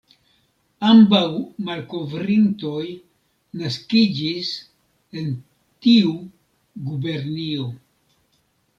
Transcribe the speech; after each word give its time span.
Ambaŭ 0.91 1.19
malkovrintoj 1.67 2.81
naskiĝis 3.61 4.51
en 5.23 5.33
tiu 5.87 6.19
gubernio. 6.91 7.73